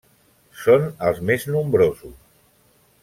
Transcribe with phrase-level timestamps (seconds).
[0.61, 2.17] Són els més nombrosos.